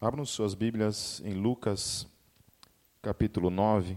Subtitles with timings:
[0.00, 2.06] Abram suas Bíblias em Lucas,
[3.00, 3.96] capítulo 9,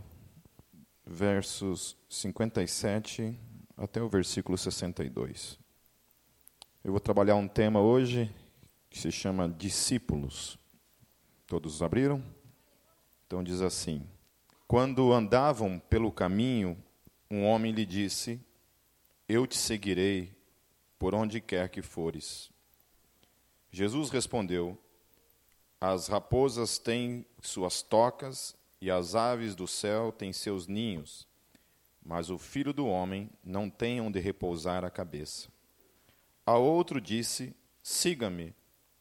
[1.05, 3.37] versos 57
[3.75, 5.59] até o versículo 62.
[6.83, 8.33] Eu vou trabalhar um tema hoje
[8.89, 10.57] que se chama discípulos.
[11.45, 12.23] Todos abriram?
[13.25, 14.07] Então diz assim:
[14.67, 16.81] Quando andavam pelo caminho,
[17.29, 18.39] um homem lhe disse:
[19.27, 20.31] Eu te seguirei
[20.97, 22.49] por onde quer que fores.
[23.69, 24.77] Jesus respondeu:
[25.79, 31.27] As raposas têm suas tocas e as aves do céu têm seus ninhos,
[32.03, 35.49] mas o filho do homem não tem onde repousar a cabeça.
[36.45, 38.55] A outro disse: Siga-me.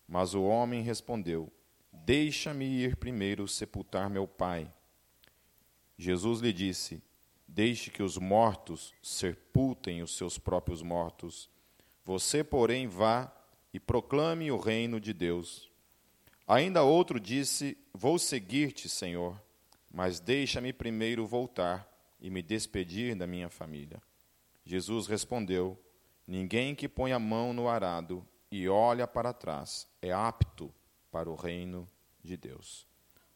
[0.09, 1.52] Mas o homem respondeu:
[1.92, 4.72] Deixa-me ir primeiro sepultar meu pai.
[5.98, 7.02] Jesus lhe disse:
[7.48, 11.48] Deixe que os mortos sepultem os seus próprios mortos.
[12.05, 13.33] Você, porém, vá
[13.72, 15.70] e proclame o reino de Deus.
[16.46, 19.41] Ainda outro disse: Vou seguir-te, Senhor,
[19.92, 21.89] mas deixa-me primeiro voltar
[22.20, 24.00] e me despedir da minha família.
[24.64, 25.78] Jesus respondeu:
[26.27, 30.72] Ninguém que põe a mão no arado e olha para trás é apto
[31.11, 31.89] para o reino
[32.22, 32.86] de Deus.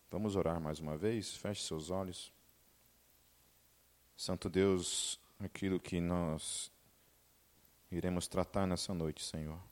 [0.08, 1.34] Vamos orar mais uma vez?
[1.34, 2.32] Feche seus olhos.
[4.16, 6.70] Santo Deus, aquilo que nós
[7.90, 9.69] iremos tratar nessa noite, Senhor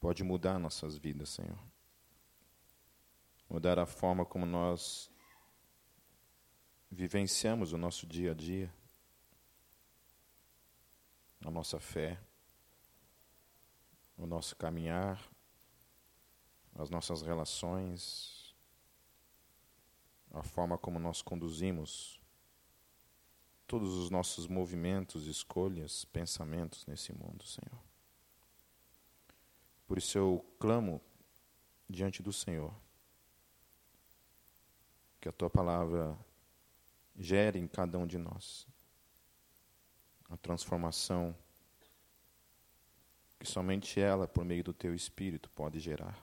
[0.00, 1.58] pode mudar nossas vidas, Senhor.
[3.48, 5.10] Mudar a forma como nós
[6.90, 8.72] vivenciamos o nosso dia a dia,
[11.44, 12.18] a nossa fé,
[14.16, 15.22] o nosso caminhar,
[16.74, 18.54] as nossas relações,
[20.32, 22.20] a forma como nós conduzimos
[23.66, 27.95] todos os nossos movimentos, escolhas, pensamentos nesse mundo, Senhor.
[29.86, 31.00] Por isso eu clamo
[31.88, 32.74] diante do Senhor
[35.20, 36.18] que a tua palavra
[37.16, 38.66] gere em cada um de nós
[40.28, 41.34] a transformação
[43.38, 46.18] que somente ela, por meio do teu Espírito, pode gerar.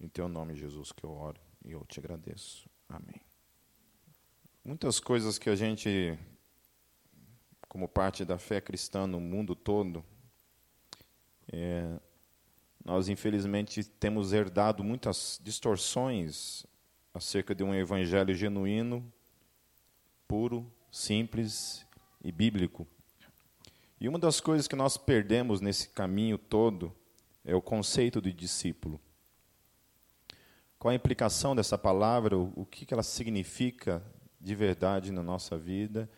[0.00, 2.68] Em teu nome, Jesus, que eu oro e eu te agradeço.
[2.88, 3.20] Amém.
[4.64, 6.18] Muitas coisas que a gente,
[7.68, 10.04] como parte da fé cristã no mundo todo,
[11.52, 11.98] é,
[12.84, 16.64] nós, infelizmente, temos herdado muitas distorções
[17.12, 19.12] acerca de um evangelho genuíno,
[20.28, 21.86] puro, simples
[22.22, 22.86] e bíblico.
[24.00, 26.94] E uma das coisas que nós perdemos nesse caminho todo
[27.44, 29.00] é o conceito de discípulo.
[30.78, 34.02] Qual a implicação dessa palavra, o que ela significa
[34.40, 36.08] de verdade na nossa vida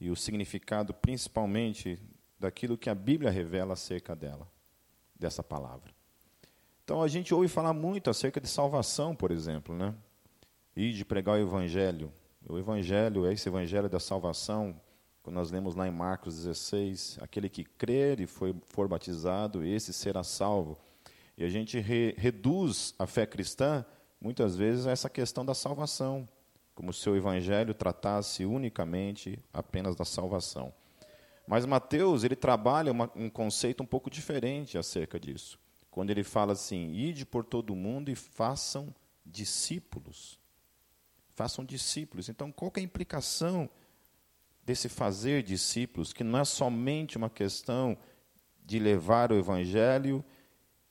[0.00, 1.98] e o significado principalmente
[2.40, 4.50] daquilo que a Bíblia revela acerca dela,
[5.14, 5.92] dessa palavra.
[6.82, 9.94] Então a gente ouve falar muito acerca de salvação, por exemplo, né?
[10.74, 12.10] E de pregar o evangelho.
[12.48, 14.80] O evangelho é esse evangelho da salvação,
[15.22, 19.92] quando nós lemos lá em Marcos 16, aquele que crer e foi, for batizado, esse
[19.92, 20.78] será salvo.
[21.36, 23.84] E a gente re, reduz a fé cristã,
[24.18, 26.26] muitas vezes, a essa questão da salvação,
[26.74, 30.72] como se o evangelho tratasse unicamente apenas da salvação.
[31.50, 35.58] Mas Mateus, ele trabalha uma, um conceito um pouco diferente acerca disso.
[35.90, 38.94] Quando ele fala assim: ide por todo o mundo e façam
[39.26, 40.38] discípulos.
[41.34, 42.28] Façam discípulos.
[42.28, 43.68] Então, qual é a implicação
[44.64, 47.98] desse fazer discípulos, que não é somente uma questão
[48.64, 50.24] de levar o evangelho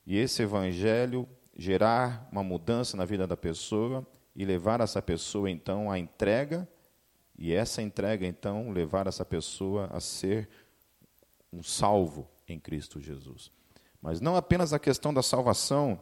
[0.04, 1.26] e esse evangelho
[1.56, 4.06] gerar uma mudança na vida da pessoa
[4.36, 6.68] e levar essa pessoa então à entrega
[7.40, 10.46] e essa entrega, então, levar essa pessoa a ser
[11.50, 13.50] um salvo em Cristo Jesus.
[14.00, 16.00] Mas não apenas a questão da salvação,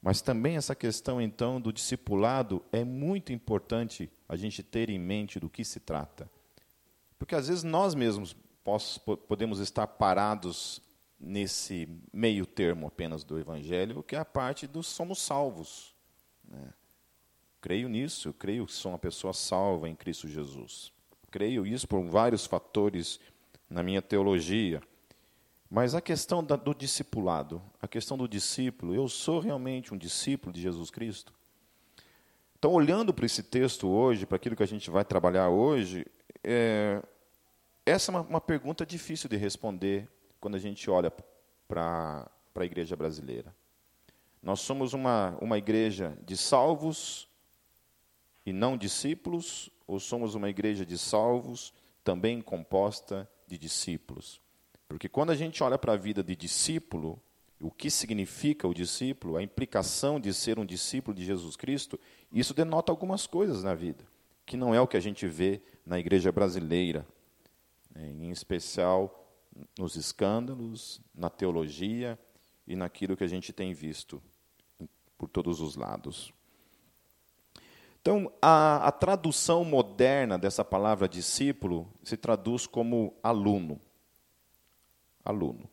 [0.00, 5.38] mas também essa questão, então, do discipulado é muito importante a gente ter em mente
[5.38, 6.30] do que se trata.
[7.18, 8.34] Porque às vezes nós mesmos
[9.26, 10.80] podemos estar parados
[11.20, 15.94] nesse meio termo apenas do Evangelho, que é a parte dos somos salvos.
[16.44, 16.72] Né?
[17.60, 20.92] Creio nisso, creio que sou uma pessoa salva em Cristo Jesus.
[21.30, 23.18] Creio isso por vários fatores
[23.68, 24.80] na minha teologia.
[25.70, 30.52] Mas a questão da, do discipulado, a questão do discípulo, eu sou realmente um discípulo
[30.52, 31.34] de Jesus Cristo?
[32.58, 36.06] Então, olhando para esse texto hoje, para aquilo que a gente vai trabalhar hoje,
[36.42, 37.02] é,
[37.84, 40.08] essa é uma, uma pergunta difícil de responder
[40.40, 41.12] quando a gente olha
[41.68, 43.54] para a igreja brasileira.
[44.42, 47.27] Nós somos uma, uma igreja de salvos
[48.48, 51.72] e não discípulos, ou somos uma igreja de salvos,
[52.02, 54.40] também composta de discípulos?
[54.88, 57.20] Porque quando a gente olha para a vida de discípulo,
[57.60, 62.00] o que significa o discípulo, a implicação de ser um discípulo de Jesus Cristo,
[62.32, 64.04] isso denota algumas coisas na vida,
[64.46, 67.06] que não é o que a gente vê na igreja brasileira,
[67.94, 69.26] né, em especial
[69.78, 72.18] nos escândalos, na teologia
[72.66, 74.22] e naquilo que a gente tem visto
[75.18, 76.32] por todos os lados.
[78.08, 83.78] Então, a, a, tradução moderna dessa palavra discípulo se traduz como aluno.
[85.22, 85.68] Aluno.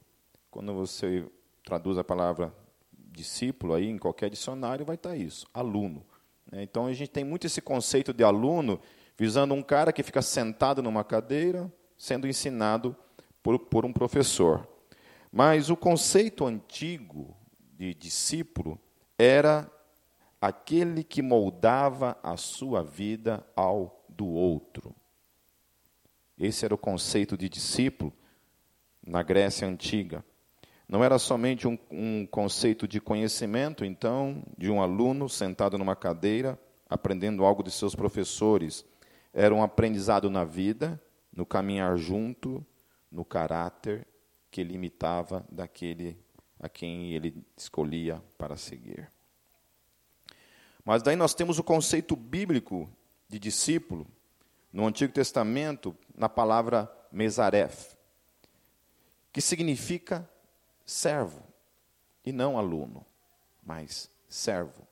[0.51, 1.25] Quando você
[1.63, 2.53] traduz a palavra
[2.91, 6.05] discípulo aí em qualquer dicionário, vai estar isso, aluno.
[6.51, 6.61] Né?
[6.61, 8.81] Então a gente tem muito esse conceito de aluno,
[9.17, 12.93] visando um cara que fica sentado numa cadeira, sendo ensinado
[13.41, 14.67] por, por um professor.
[15.31, 17.33] Mas o conceito antigo
[17.77, 18.77] de discípulo
[19.17, 19.71] era
[20.45, 24.95] aquele que moldava a sua vida ao do outro.
[26.37, 28.13] Esse era o conceito de discípulo
[29.03, 30.23] na Grécia Antiga.
[30.87, 36.59] Não era somente um, um conceito de conhecimento, então, de um aluno sentado numa cadeira,
[36.87, 38.85] aprendendo algo de seus professores.
[39.33, 41.01] Era um aprendizado na vida,
[41.33, 42.63] no caminhar junto,
[43.11, 44.07] no caráter
[44.51, 46.23] que ele imitava daquele
[46.59, 49.14] a quem ele escolhia para seguir.
[50.85, 52.87] Mas daí nós temos o conceito bíblico
[53.27, 54.07] de discípulo
[54.71, 57.95] no Antigo Testamento, na palavra mesaref,
[59.33, 60.29] que significa
[60.85, 61.43] servo,
[62.23, 63.05] e não aluno,
[63.63, 64.87] mas servo.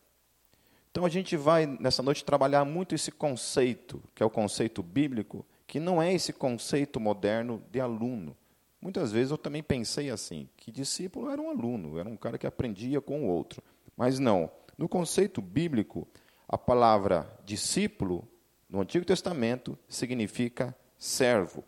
[0.90, 5.45] Então a gente vai nessa noite trabalhar muito esse conceito, que é o conceito bíblico,
[5.68, 8.38] que não é esse conceito moderno de aluno.
[8.81, 12.45] Muitas vezes eu também pensei assim, que discípulo era um aluno, era um cara que
[12.45, 13.63] aprendia com o outro.
[13.95, 14.51] Mas não.
[14.77, 16.07] No conceito bíblico,
[16.47, 18.27] a palavra discípulo,
[18.69, 21.63] no Antigo Testamento, significa servo.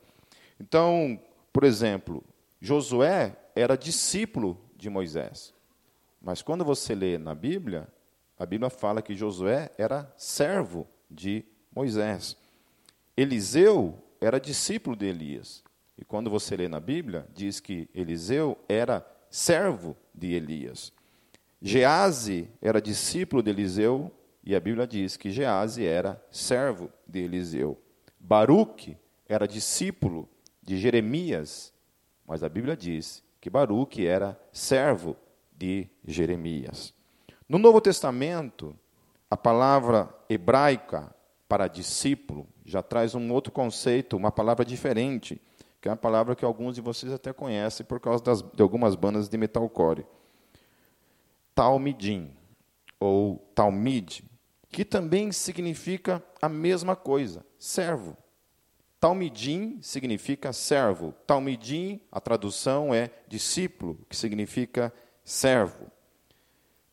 [0.60, 1.20] Então,
[1.52, 2.24] por exemplo,
[2.60, 5.54] Josué era discípulo de Moisés.
[6.22, 7.88] Mas quando você lê na Bíblia,
[8.38, 12.36] a Bíblia fala que Josué era servo de Moisés.
[13.16, 15.64] Eliseu era discípulo de Elias.
[15.98, 20.92] E quando você lê na Bíblia, diz que Eliseu era servo de Elias.
[21.62, 24.12] Gease era discípulo de Eliseu,
[24.44, 27.82] e a Bíblia diz que Gease era servo de Eliseu.
[28.20, 28.98] Baruque
[29.28, 30.30] era discípulo
[30.62, 31.74] de Jeremias,
[32.26, 35.16] mas a Bíblia diz que Baruque era servo
[35.56, 36.94] de Jeremias.
[37.48, 38.76] No Novo Testamento,
[39.30, 41.16] a palavra hebraica
[41.48, 45.40] para discípulo já traz um outro conceito, uma palavra diferente,
[45.80, 48.96] que é uma palavra que alguns de vocês até conhecem por causa das, de algumas
[48.96, 50.06] bandas de metalcore.
[51.56, 52.34] Talmidim,
[53.00, 54.24] ou Talmid,
[54.70, 58.18] que também significa a mesma coisa, servo.
[59.00, 61.14] Talmidim significa servo.
[61.26, 64.94] Talmidim, a tradução é discípulo, que significa
[65.24, 65.90] servo.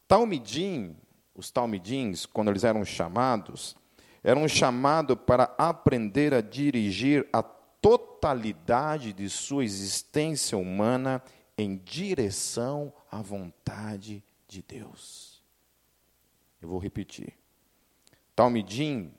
[0.06, 0.96] Talmidim,
[1.34, 3.74] os talmidins, quando eles eram chamados,
[4.22, 11.20] eram chamados para aprender a dirigir a totalidade de sua existência humana
[11.58, 14.22] em direção à vontade
[14.52, 15.43] de Deus.
[16.60, 17.32] Eu vou repetir.
[18.37, 19.10] Talmidim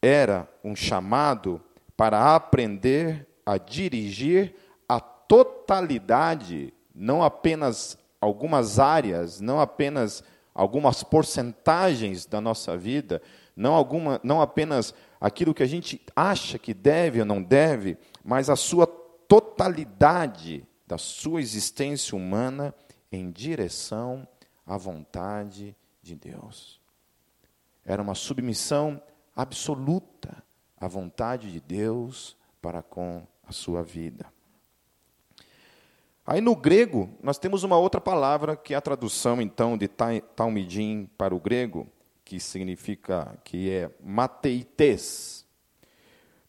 [0.00, 1.62] era um chamado
[1.94, 4.54] para aprender a dirigir
[4.88, 13.20] a totalidade, não apenas algumas áreas, não apenas algumas porcentagens da nossa vida,
[13.54, 18.48] não, alguma, não apenas aquilo que a gente acha que deve ou não deve, mas
[18.48, 22.74] a sua totalidade da sua existência humana
[23.12, 24.26] em direção
[24.66, 26.80] à vontade de Deus.
[27.84, 29.02] Era uma submissão
[29.34, 30.42] absoluta
[30.82, 34.26] a vontade de Deus para com a sua vida.
[36.26, 41.08] Aí no grego, nós temos uma outra palavra que é a tradução então de Talmidim
[41.16, 41.86] para o grego,
[42.24, 45.44] que significa que é mateites.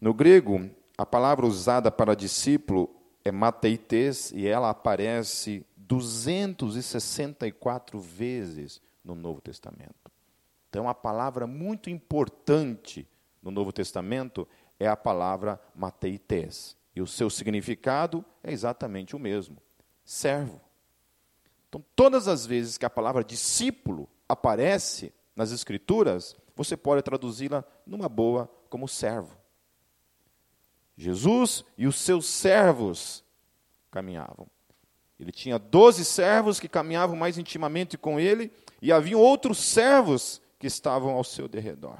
[0.01, 2.89] No grego, a palavra usada para discípulo
[3.23, 10.11] é mateites e ela aparece 264 vezes no Novo Testamento.
[10.69, 13.07] Então, a palavra muito importante
[13.41, 14.47] no Novo Testamento
[14.79, 16.75] é a palavra mateites.
[16.95, 19.57] E o seu significado é exatamente o mesmo:
[20.03, 20.59] servo.
[21.69, 28.09] Então, todas as vezes que a palavra discípulo aparece nas Escrituras, você pode traduzi-la numa
[28.09, 29.37] boa como servo.
[30.95, 33.23] Jesus e os seus servos
[33.91, 34.47] caminhavam.
[35.19, 38.51] Ele tinha doze servos que caminhavam mais intimamente com ele,
[38.81, 41.97] e havia outros servos que estavam ao seu derredor.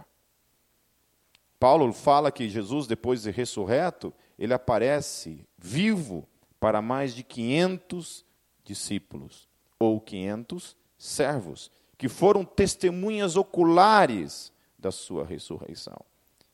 [1.60, 6.28] Paulo fala que Jesus, depois de ressurreto, ele aparece vivo
[6.60, 8.26] para mais de 500
[8.64, 9.48] discípulos.
[9.80, 16.00] ou 500 servos, que foram testemunhas oculares da sua ressurreição.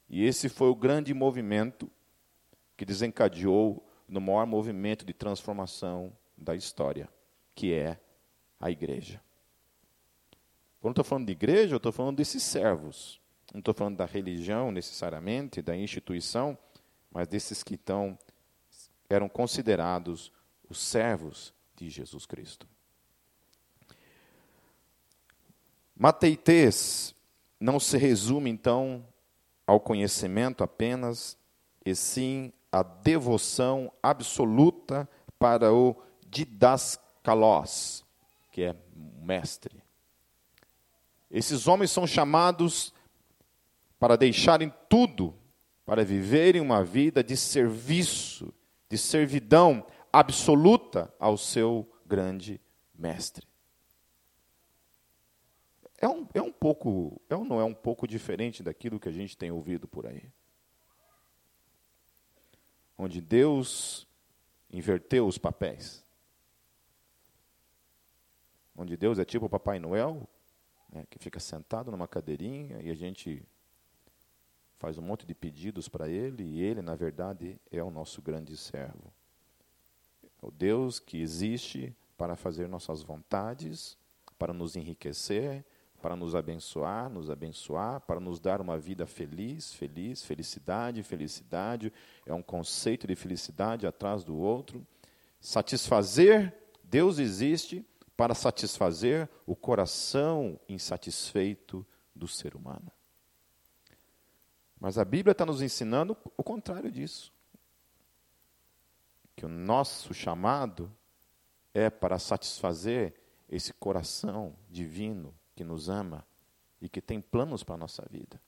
[0.10, 1.90] E esse foi o grande movimento
[2.76, 7.10] que desencadeou no maior movimento de transformação da história,
[7.54, 8.00] que é
[8.60, 9.22] a igreja.
[10.80, 13.20] Quando estou falando de igreja, eu estou falando desses servos.
[13.54, 16.58] Não estou falando da religião necessariamente, da instituição,
[17.12, 17.80] mas desses que
[19.10, 20.32] eram considerados
[20.70, 22.68] os servos de Jesus Cristo.
[25.96, 27.14] Mateitez
[27.60, 29.06] não se resume, então,
[29.68, 31.38] ao conhecimento apenas,
[31.86, 35.96] e sim a devoção absoluta para o
[36.30, 38.06] didascalos,
[38.52, 38.76] que é
[39.22, 39.84] mestre.
[41.30, 42.94] Esses homens são chamados
[44.00, 45.36] para deixarem tudo,
[45.86, 48.54] para viverem uma vida de serviço,
[48.90, 52.60] de servidão absoluta ao seu grande
[52.94, 53.48] mestre.
[56.02, 59.12] É um, é um pouco, é ou não é um pouco diferente daquilo que a
[59.12, 60.24] gente tem ouvido por aí?
[62.98, 64.08] Onde Deus
[64.72, 66.04] inverteu os papéis.
[68.80, 70.26] Onde Deus é tipo o Papai Noel,
[70.90, 73.44] né, que fica sentado numa cadeirinha e a gente
[74.78, 78.56] faz um monte de pedidos para ele e ele, na verdade, é o nosso grande
[78.56, 79.12] servo.
[80.42, 83.98] É o Deus que existe para fazer nossas vontades,
[84.38, 85.66] para nos enriquecer,
[86.02, 91.92] para nos abençoar, nos abençoar, para nos dar uma vida feliz, feliz, felicidade, felicidade.
[92.26, 94.88] É um conceito de felicidade atrás do outro.
[95.42, 97.86] Satisfazer, Deus existe
[98.20, 102.92] para satisfazer o coração insatisfeito do ser humano.
[104.78, 107.32] Mas a Bíblia está nos ensinando o contrário disso.
[109.38, 110.94] Que o nosso chamado
[111.74, 113.14] é para satisfazer
[113.48, 116.28] esse coração divino que nos ama
[116.82, 118.42] e que tem planos para a nossa vida.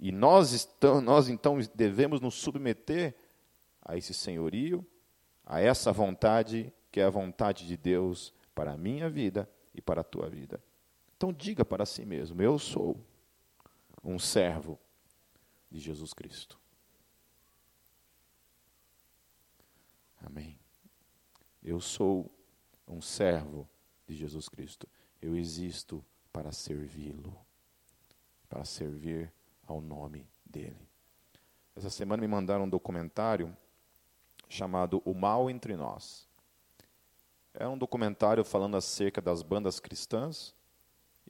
[0.00, 3.14] E nós, estamos, nós então devemos nos submeter
[3.82, 4.82] a esse senhorio,
[5.44, 10.00] a essa vontade que é a vontade de Deus para a minha vida e para
[10.00, 10.62] a tua vida.
[11.16, 13.00] Então diga para si mesmo: eu sou
[14.02, 14.78] um servo
[15.70, 16.58] de Jesus Cristo.
[20.22, 20.58] Amém.
[21.62, 22.30] Eu sou
[22.86, 23.68] um servo
[24.06, 24.88] de Jesus Cristo.
[25.20, 27.36] Eu existo para servi-lo,
[28.48, 29.32] para servir
[29.66, 30.88] ao nome dele.
[31.74, 33.54] Essa semana me mandaram um documentário
[34.48, 36.28] chamado O Mal Entre Nós.
[37.54, 40.52] É um documentário falando acerca das bandas cristãs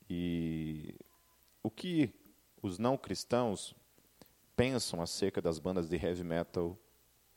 [0.08, 0.94] e
[1.62, 2.10] o que
[2.62, 3.74] os não cristãos
[4.56, 6.78] pensam acerca das bandas de heavy metal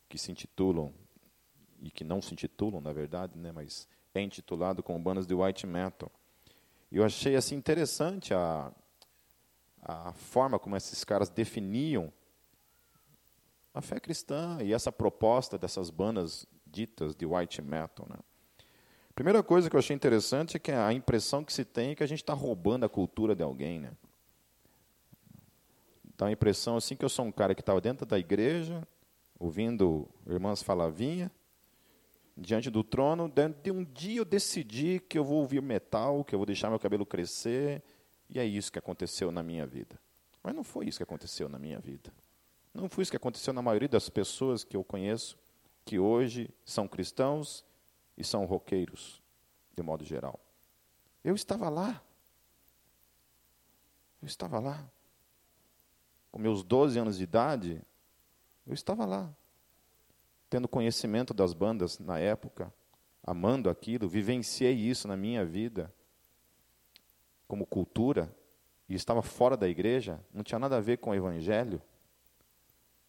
[0.08, 0.94] que se intitulam
[1.82, 5.68] e que não se intitulam, na verdade, né, mas é intitulado como bandas de white
[5.68, 6.10] metal.
[6.90, 8.72] Eu achei assim interessante a
[9.82, 12.12] a forma como esses caras definiam
[13.74, 18.18] a fé cristã e essa proposta dessas bandas ditas de white metal, né?
[19.18, 22.04] Primeira coisa que eu achei interessante é que a impressão que se tem é que
[22.04, 23.92] a gente está roubando a cultura de alguém, né?
[26.16, 28.88] Dá a impressão assim que eu sou um cara que estava dentro da igreja,
[29.40, 31.32] ouvindo irmãs Falavinha,
[32.38, 36.38] diante do trono, de um dia eu decidi que eu vou ouvir metal, que eu
[36.38, 37.82] vou deixar meu cabelo crescer,
[38.30, 40.00] e é isso que aconteceu na minha vida.
[40.44, 42.14] Mas não foi isso que aconteceu na minha vida.
[42.72, 45.36] Não foi isso que aconteceu na maioria das pessoas que eu conheço,
[45.84, 47.66] que hoje são cristãos
[48.18, 49.22] e são roqueiros,
[49.76, 50.40] de modo geral.
[51.24, 52.02] Eu estava lá.
[54.22, 54.90] Eu estava lá.
[56.32, 57.82] Com meus 12 anos de idade,
[58.66, 59.34] eu estava lá.
[60.50, 62.74] Tendo conhecimento das bandas na época,
[63.24, 65.94] amando aquilo, vivenciei isso na minha vida
[67.48, 68.36] como cultura,
[68.90, 71.82] e estava fora da igreja, não tinha nada a ver com o evangelho.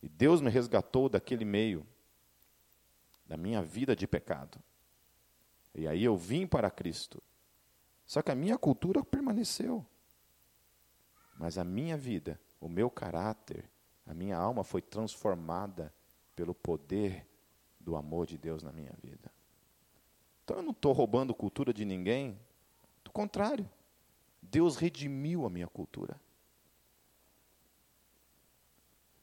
[0.02, 1.86] E Deus me resgatou daquele meio,
[3.26, 4.62] da minha vida de pecado.
[5.78, 7.23] E aí eu vim para Cristo.
[8.04, 9.87] Só que a minha cultura permaneceu.
[11.38, 13.70] Mas a minha vida, o meu caráter,
[14.04, 15.94] a minha alma foi transformada
[16.35, 17.25] pelo poder
[17.78, 19.30] do amor de Deus na minha vida.
[20.42, 22.37] Então eu não estou roubando cultura de ninguém.
[23.04, 23.70] Do contrário,
[24.42, 26.20] Deus redimiu a minha cultura.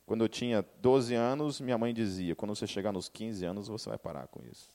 [0.05, 3.89] Quando eu tinha 12 anos, minha mãe dizia: quando você chegar nos 15 anos, você
[3.89, 4.71] vai parar com isso.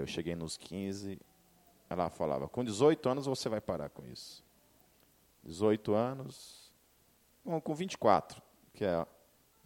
[0.00, 1.18] Eu cheguei nos 15,
[1.88, 4.44] ela falava, com 18 anos você vai parar com isso.
[5.44, 6.72] 18 anos,
[7.44, 8.42] bom, com 24,
[8.74, 9.06] que é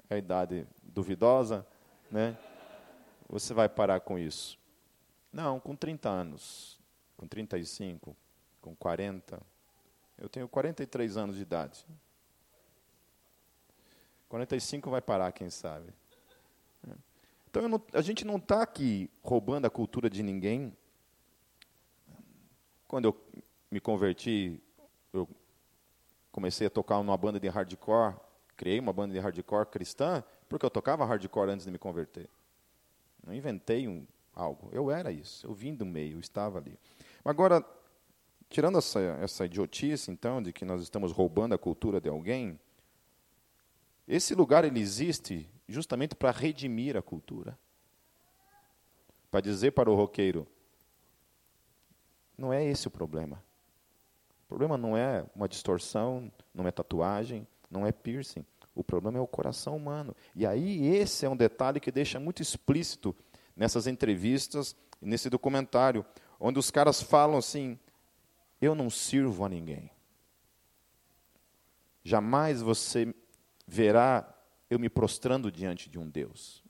[0.09, 1.67] a idade duvidosa,
[2.11, 2.39] né?
[3.29, 4.59] Você vai parar com isso.
[5.33, 6.79] Não, com 30 anos,
[7.17, 8.17] com 35,
[8.61, 9.41] com 40.
[10.19, 11.87] Eu tenho 43 anos de idade.
[14.29, 15.93] 45 vai parar, quem sabe.
[17.51, 20.73] Então não, a gente não está aqui roubando a cultura de ninguém.
[22.87, 23.17] Quando eu
[23.71, 24.63] me converti,
[25.13, 25.29] eu
[26.31, 28.15] comecei a tocar numa banda de hardcore,
[28.57, 32.29] criei uma banda de hardcore cristã, porque eu tocava hardcore antes de me converter.
[33.27, 34.69] Não inventei um, algo.
[34.73, 35.47] Eu era isso.
[35.47, 36.79] Eu vim do meio, eu estava ali.
[37.25, 37.65] Agora,
[38.49, 42.59] tirando essa, essa idiotice, então, de que nós estamos roubando a cultura de alguém,
[44.11, 47.57] esse lugar ele existe justamente para redimir a cultura.
[49.31, 50.49] Para dizer para o roqueiro:
[52.37, 53.41] não é esse o problema.
[54.45, 58.45] O problema não é uma distorção, não é tatuagem, não é piercing.
[58.75, 60.17] O problema é o coração humano.
[60.35, 63.15] E aí, esse é um detalhe que deixa muito explícito
[63.55, 66.05] nessas entrevistas, nesse documentário,
[66.41, 67.79] onde os caras falam assim:
[68.61, 69.89] eu não sirvo a ninguém.
[72.03, 73.15] Jamais você
[73.71, 74.29] verá
[74.69, 76.65] eu me prostrando diante de um Deus.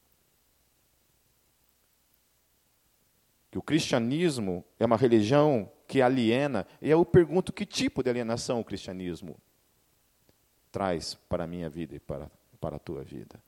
[3.50, 8.60] Que o cristianismo é uma religião que aliena, e eu pergunto que tipo de alienação
[8.60, 9.36] o cristianismo
[10.70, 12.30] traz para a minha vida e para,
[12.60, 13.42] para a tua vida.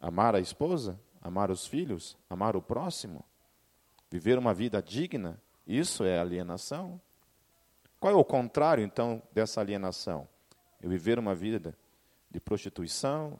[0.00, 0.98] Amar a esposa?
[1.20, 2.16] Amar os filhos?
[2.30, 3.24] Amar o próximo?
[4.08, 5.40] Viver uma vida digna?
[5.66, 7.00] Isso é alienação?
[8.00, 10.26] Qual é o contrário, então, dessa alienação?
[10.80, 11.76] Eu viver uma vida
[12.32, 13.38] de prostituição,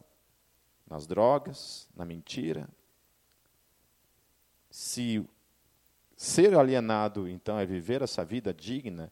[0.87, 2.69] nas drogas, na mentira.
[4.71, 5.27] Se
[6.15, 9.11] ser alienado, então, é viver essa vida digna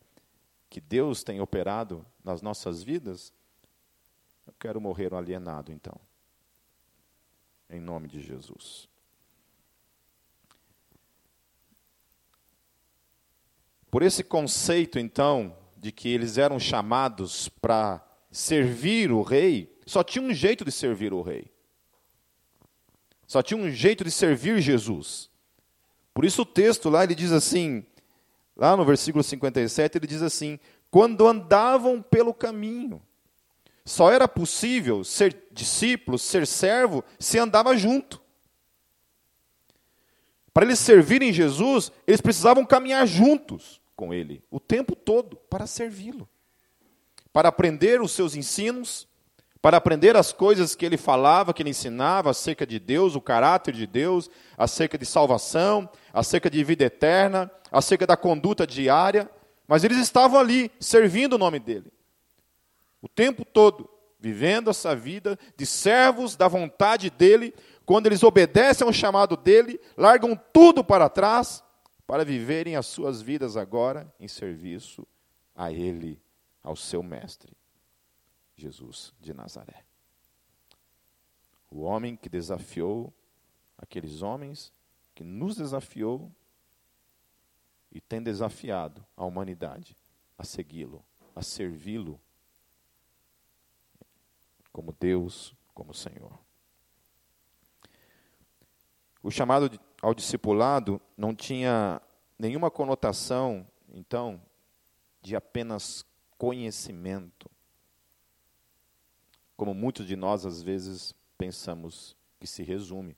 [0.68, 3.32] que Deus tem operado nas nossas vidas,
[4.46, 5.98] eu quero morrer alienado, então.
[7.68, 8.88] Em nome de Jesus.
[13.90, 20.22] Por esse conceito, então, de que eles eram chamados para servir o rei, só tinha
[20.22, 21.50] um jeito de servir o rei.
[23.26, 25.30] Só tinha um jeito de servir Jesus.
[26.12, 27.84] Por isso o texto lá ele diz assim,
[28.56, 30.58] lá no versículo 57, ele diz assim:
[30.90, 33.00] quando andavam pelo caminho.
[33.84, 38.20] Só era possível ser discípulo, ser servo, se andava junto.
[40.52, 46.28] Para eles servirem Jesus, eles precisavam caminhar juntos com Ele, o tempo todo, para servi-lo.
[47.32, 49.08] Para aprender os seus ensinos,
[49.62, 53.74] para aprender as coisas que ele falava, que ele ensinava acerca de Deus, o caráter
[53.74, 59.30] de Deus, acerca de salvação, acerca de vida eterna, acerca da conduta diária,
[59.68, 61.92] mas eles estavam ali servindo o nome dele.
[63.02, 63.88] O tempo todo,
[64.18, 70.38] vivendo essa vida de servos da vontade dele, quando eles obedecem ao chamado dele, largam
[70.52, 71.62] tudo para trás
[72.06, 75.06] para viverem as suas vidas agora em serviço
[75.54, 76.20] a ele,
[76.62, 77.56] ao seu mestre.
[78.56, 79.84] Jesus de Nazaré.
[81.70, 83.12] O homem que desafiou
[83.78, 84.72] aqueles homens,
[85.14, 86.30] que nos desafiou
[87.90, 89.96] e tem desafiado a humanidade
[90.36, 92.20] a segui-lo, a servi-lo
[94.72, 96.38] como Deus, como Senhor.
[99.22, 102.00] O chamado ao discipulado não tinha
[102.38, 104.40] nenhuma conotação, então,
[105.20, 106.06] de apenas
[106.40, 107.50] conhecimento
[109.58, 113.14] como muitos de nós às vezes pensamos que se resume.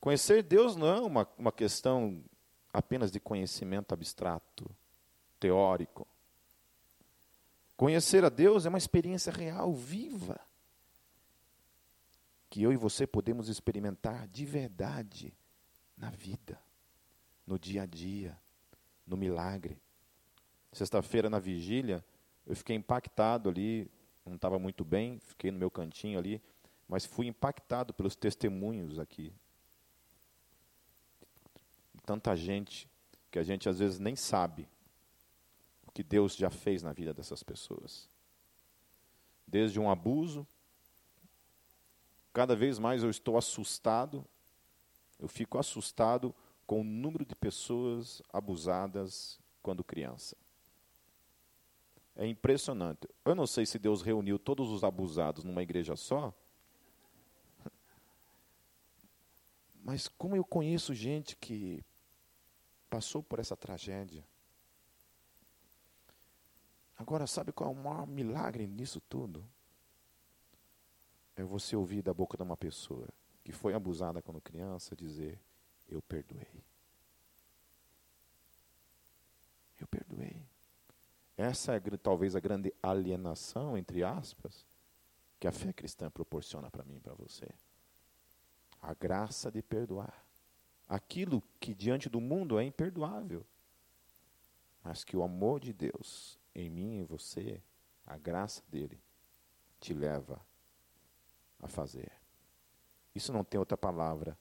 [0.00, 2.24] Conhecer Deus não é uma, uma questão
[2.72, 4.68] apenas de conhecimento abstrato,
[5.38, 6.04] teórico.
[7.76, 10.40] Conhecer a Deus é uma experiência real, viva,
[12.50, 15.32] que eu e você podemos experimentar de verdade
[15.96, 16.60] na vida,
[17.46, 18.36] no dia a dia,
[19.06, 19.83] no milagre.
[20.74, 22.04] Sexta-feira, na vigília,
[22.46, 23.90] eu fiquei impactado ali
[24.24, 26.42] não estava muito bem, fiquei no meu cantinho ali,
[26.88, 29.32] mas fui impactado pelos testemunhos aqui.
[32.06, 32.88] Tanta gente
[33.30, 34.68] que a gente às vezes nem sabe
[35.86, 38.08] o que Deus já fez na vida dessas pessoas.
[39.46, 40.46] Desde um abuso,
[42.32, 44.24] cada vez mais eu estou assustado,
[45.18, 46.34] eu fico assustado
[46.66, 50.36] com o número de pessoas abusadas quando criança.
[52.16, 53.08] É impressionante.
[53.24, 56.32] Eu não sei se Deus reuniu todos os abusados numa igreja só.
[59.82, 61.84] Mas como eu conheço gente que
[62.94, 64.24] passou por essa tragédia.
[66.96, 69.44] Agora, sabe qual é o maior milagre nisso tudo?
[71.34, 73.08] É você ouvir da boca de uma pessoa
[73.42, 75.40] que foi abusada quando criança dizer:
[75.88, 76.62] Eu perdoei.
[79.80, 80.46] Eu perdoei.
[81.36, 84.64] Essa é talvez a grande alienação, entre aspas,
[85.40, 87.48] que a fé cristã proporciona para mim e para você.
[88.80, 90.24] A graça de perdoar.
[90.88, 93.44] Aquilo que diante do mundo é imperdoável.
[94.82, 97.60] Mas que o amor de Deus em mim e em você,
[98.06, 99.02] a graça dele,
[99.80, 100.40] te leva
[101.60, 102.12] a fazer.
[103.14, 104.38] Isso não tem outra palavra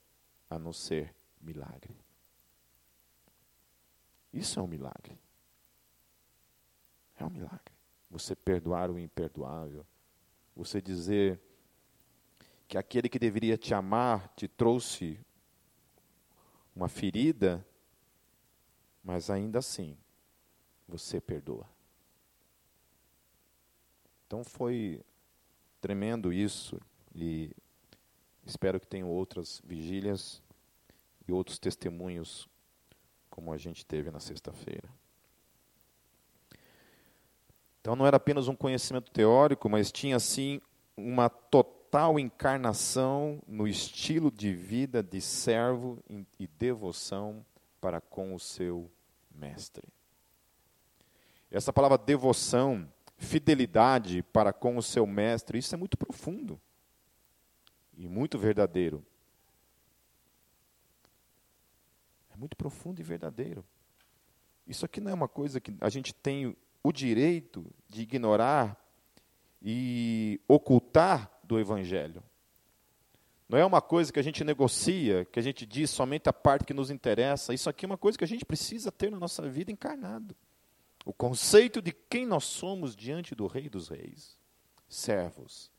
[0.49, 1.95] a não ser milagre.
[4.31, 5.17] Isso é um milagre.
[7.23, 7.73] É um milagre.
[8.09, 9.85] Você perdoar o imperdoável.
[10.55, 11.39] Você dizer
[12.67, 15.19] que aquele que deveria te amar te trouxe
[16.75, 17.65] uma ferida,
[19.03, 19.97] mas ainda assim
[20.87, 21.67] você perdoa.
[24.27, 25.01] Então foi
[25.79, 26.79] tremendo isso
[27.15, 27.55] e
[28.45, 30.41] espero que tenham outras vigílias
[31.27, 32.49] e outros testemunhos
[33.29, 34.89] como a gente teve na sexta-feira.
[37.83, 40.61] Então não era apenas um conhecimento teórico, mas tinha sim
[40.95, 46.01] uma total encarnação no estilo de vida de servo
[46.39, 47.45] e devoção
[47.81, 48.89] para com o seu
[49.29, 49.85] mestre.
[51.51, 56.57] Essa palavra devoção, fidelidade para com o seu mestre, isso é muito profundo
[57.97, 59.05] e muito verdadeiro.
[62.33, 63.65] É muito profundo e verdadeiro.
[64.65, 68.77] Isso aqui não é uma coisa que a gente tem o direito de ignorar
[69.61, 72.21] e ocultar do Evangelho.
[73.47, 76.65] Não é uma coisa que a gente negocia, que a gente diz somente a parte
[76.65, 77.53] que nos interessa.
[77.53, 80.35] Isso aqui é uma coisa que a gente precisa ter na nossa vida encarnado.
[81.05, 84.37] O conceito de quem nós somos diante do Rei dos Reis.
[84.89, 85.71] Servos,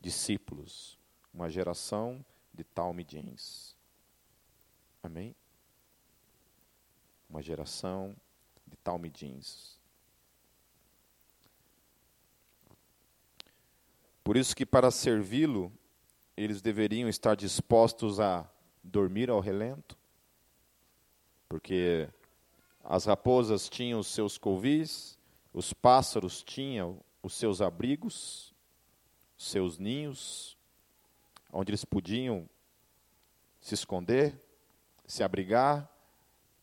[0.00, 0.98] discípulos,
[1.32, 3.76] uma geração de talmidins.
[5.02, 5.34] Amém?
[7.28, 8.16] Uma geração
[8.66, 9.77] de talmidins.
[14.28, 15.72] Por isso que para servi-lo,
[16.36, 18.46] eles deveriam estar dispostos a
[18.84, 19.96] dormir ao relento,
[21.48, 22.06] porque
[22.84, 25.18] as raposas tinham os seus covis,
[25.50, 28.54] os pássaros tinham os seus abrigos,
[29.34, 30.58] seus ninhos,
[31.50, 32.46] onde eles podiam
[33.62, 34.38] se esconder,
[35.06, 35.90] se abrigar,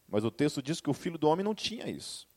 [0.08, 2.28] mas o texto diz que o filho do homem não tinha isso.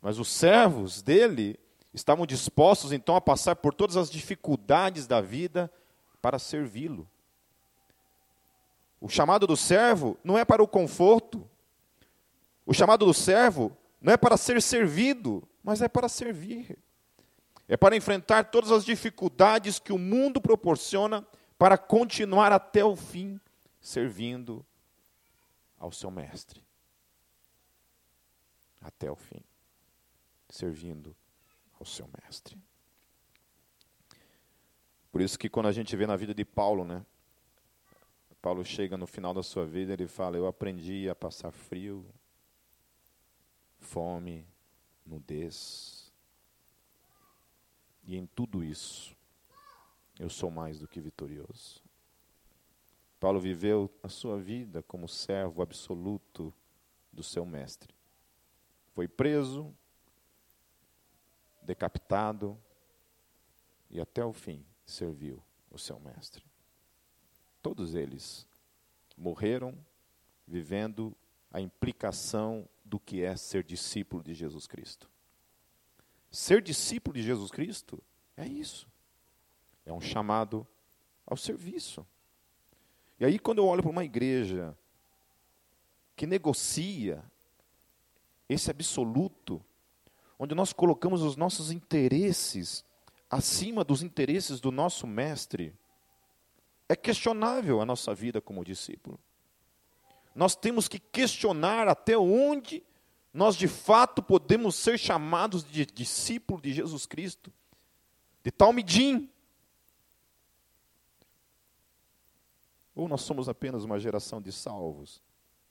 [0.00, 1.60] Mas os servos dele
[1.92, 5.70] estavam dispostos então a passar por todas as dificuldades da vida
[6.20, 7.08] para servi-lo.
[9.00, 11.48] O chamado do servo não é para o conforto.
[12.64, 16.78] O chamado do servo não é para ser servido, mas é para servir.
[17.68, 21.26] É para enfrentar todas as dificuldades que o mundo proporciona
[21.58, 23.40] para continuar até o fim
[23.80, 24.64] servindo
[25.78, 26.62] ao seu mestre.
[28.80, 29.42] Até o fim.
[30.48, 31.16] Servindo
[31.82, 32.56] ao seu mestre.
[35.10, 37.04] Por isso que quando a gente vê na vida de Paulo, né?
[38.40, 42.06] Paulo chega no final da sua vida, ele fala: "Eu aprendi a passar frio,
[43.78, 44.46] fome,
[45.04, 46.12] nudez.
[48.04, 49.16] E em tudo isso,
[50.18, 51.82] eu sou mais do que vitorioso."
[53.20, 56.52] Paulo viveu a sua vida como servo absoluto
[57.12, 57.94] do seu mestre.
[58.94, 59.72] Foi preso,
[61.62, 62.58] decapitado
[63.90, 66.44] e até o fim serviu o seu mestre.
[67.62, 68.46] Todos eles
[69.16, 69.74] morreram
[70.46, 71.16] vivendo
[71.50, 75.08] a implicação do que é ser discípulo de Jesus Cristo.
[76.30, 78.02] Ser discípulo de Jesus Cristo
[78.36, 78.88] é isso.
[79.84, 80.66] É um chamado
[81.26, 82.06] ao serviço.
[83.20, 84.76] E aí, quando eu olho para uma igreja
[86.16, 87.22] que negocia
[88.48, 89.64] esse absoluto
[90.42, 92.84] onde nós colocamos os nossos interesses
[93.30, 95.72] acima dos interesses do nosso mestre,
[96.88, 99.20] é questionável a nossa vida como discípulo.
[100.34, 102.82] Nós temos que questionar até onde
[103.32, 107.52] nós de fato podemos ser chamados de discípulo de Jesus Cristo,
[108.42, 109.30] de talmidim.
[112.96, 115.22] Ou nós somos apenas uma geração de salvos?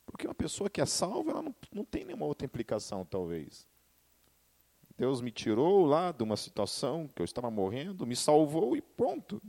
[0.05, 3.69] Porque uma pessoa que é salva, ela não, não tem nenhuma outra implicação, talvez.
[4.97, 9.41] Deus me tirou lá de uma situação que eu estava morrendo, me salvou e pronto.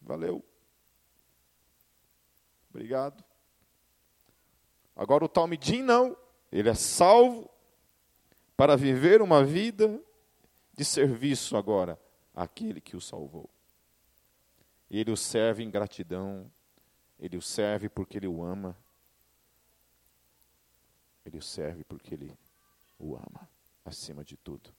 [0.00, 0.44] Valeu.
[2.70, 3.24] Obrigado.
[4.96, 6.16] Agora o Talmidim não.
[6.50, 7.50] Ele é salvo
[8.56, 10.02] para viver uma vida
[10.72, 12.00] de serviço agora
[12.34, 13.48] àquele que o salvou.
[14.90, 16.50] Ele o serve em gratidão,
[17.18, 18.76] ele o serve porque ele o ama,
[21.24, 22.38] ele o serve porque ele
[22.98, 23.48] o ama.
[23.88, 24.72] Acima de tudo.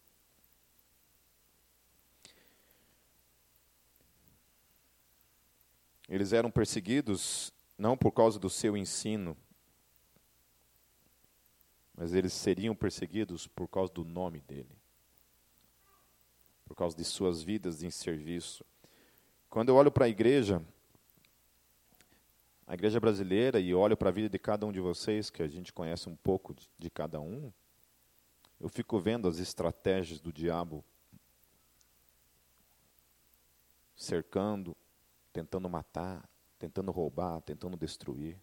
[6.08, 9.38] Eles eram perseguidos não por causa do seu ensino,
[11.95, 14.76] mas eles seriam perseguidos por causa do nome dele,
[16.65, 18.65] por causa de suas vidas em serviço.
[19.50, 20.63] Quando eu olho para a igreja,
[22.65, 25.48] a igreja brasileira, e olho para a vida de cada um de vocês, que a
[25.48, 27.52] gente conhece um pouco de, de cada um,
[28.60, 30.84] eu fico vendo as estratégias do diabo
[33.95, 34.76] cercando,
[35.32, 38.38] tentando matar, tentando roubar, tentando destruir.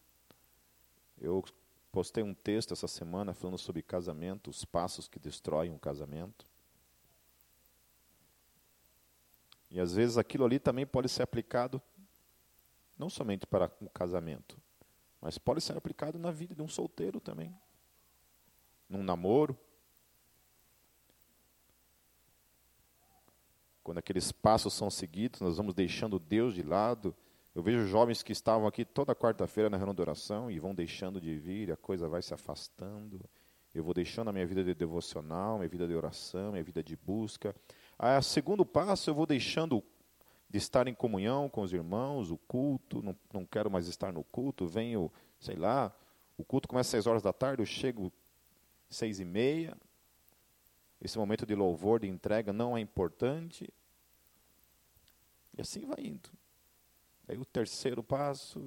[1.19, 1.45] Eu
[1.93, 6.47] postei um texto essa semana falando sobre casamento, os passos que destroem um casamento.
[9.71, 11.83] E às vezes aquilo ali também pode ser aplicado
[12.99, 14.59] não somente para um casamento,
[15.21, 17.55] mas pode ser aplicado na vida de um solteiro também.
[18.89, 19.59] Num namoro.
[23.87, 27.15] Quando aqueles passos são seguidos, nós vamos deixando Deus de lado
[27.57, 31.19] eu vejo jovens que estavam aqui toda quarta-feira na reunião de oração e vão deixando
[31.19, 33.19] de vir, a coisa vai se afastando.
[33.75, 36.95] Eu vou deixando a minha vida de devocional, minha vida de oração, minha vida de
[36.95, 37.57] busca.
[37.99, 39.83] A segundo passo, eu vou deixando
[40.51, 44.23] de estar em comunhão com os irmãos, o culto, não, não quero mais estar no
[44.23, 45.91] culto, venho, sei lá,
[46.37, 48.13] o culto começa às seis horas da tarde, eu chego
[48.91, 49.75] seis e meia.
[51.07, 53.73] Esse momento de louvor, de entrega não é importante.
[55.57, 56.29] E assim vai indo.
[57.29, 58.59] Aí o terceiro passo,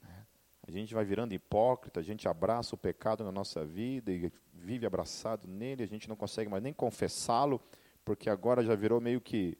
[0.00, 0.26] né,
[0.66, 4.86] a gente vai virando hipócrita, a gente abraça o pecado na nossa vida e vive
[4.86, 7.60] abraçado nele, a gente não consegue mais nem confessá-lo,
[8.06, 9.58] porque agora já virou meio que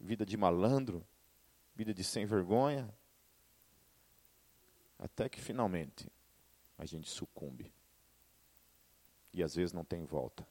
[0.00, 1.06] vida de malandro,
[1.72, 2.92] vida de sem vergonha.
[4.98, 6.10] Até que finalmente
[6.76, 7.72] a gente sucumbe.
[9.32, 10.44] E às vezes não tem volta.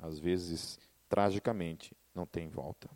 [0.00, 2.88] Às vezes, tragicamente, não tem volta.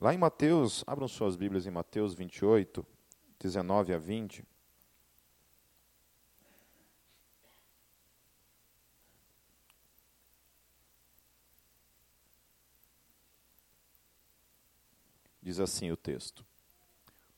[0.00, 2.86] Lá em Mateus, abram suas Bíblias em Mateus 28,
[3.38, 4.44] 19 a 20.
[15.42, 16.44] Diz assim o texto: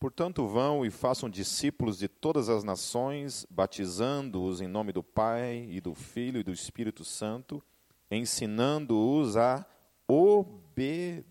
[0.03, 5.81] Portanto, vão e façam discípulos de todas as nações, batizando-os em nome do Pai e
[5.81, 7.62] do Filho e do Espírito Santo,
[8.11, 9.65] ensinando-os a
[10.09, 11.23] obedecer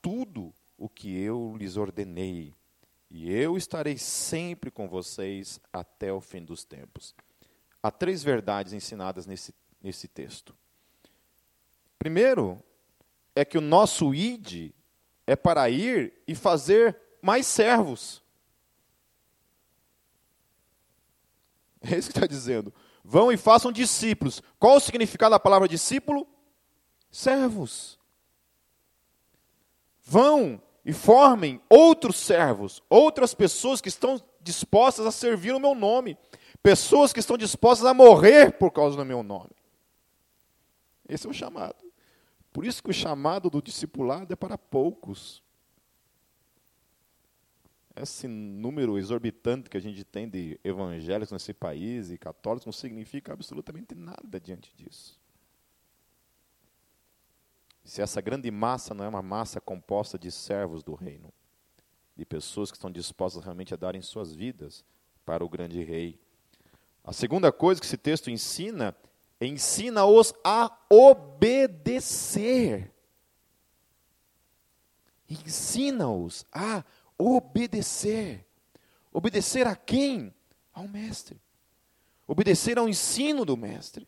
[0.00, 2.54] tudo o que eu lhes ordenei,
[3.10, 7.14] e eu estarei sempre com vocês até o fim dos tempos.
[7.82, 10.56] Há três verdades ensinadas nesse, nesse texto.
[11.98, 12.62] Primeiro,
[13.34, 14.72] é que o nosso id
[15.26, 18.22] é para ir e fazer mais servos.
[21.86, 22.72] É isso que está dizendo.
[23.04, 24.42] Vão e façam discípulos.
[24.58, 26.26] Qual o significado da palavra discípulo?
[27.10, 27.98] Servos.
[30.02, 36.16] Vão e formem outros servos, outras pessoas que estão dispostas a servir o meu nome,
[36.62, 39.50] pessoas que estão dispostas a morrer por causa do meu nome.
[41.08, 41.83] Esse é o chamado.
[42.54, 45.42] Por isso que o chamado do discipulado é para poucos.
[47.94, 53.34] Esse número exorbitante que a gente tem de evangélicos nesse país e católicos não significa
[53.34, 55.22] absolutamente nada diante disso
[57.84, 61.32] se essa grande massa não é uma massa composta de servos do reino,
[62.16, 64.82] de pessoas que estão dispostas realmente a darem suas vidas
[65.24, 66.18] para o grande rei.
[67.04, 68.96] A segunda coisa que esse texto ensina,
[69.46, 72.92] ensina-os a obedecer.
[75.28, 76.84] Ensina-os a
[77.18, 78.46] obedecer.
[79.12, 80.34] Obedecer a quem?
[80.72, 81.40] Ao mestre.
[82.26, 84.06] Obedecer ao ensino do mestre.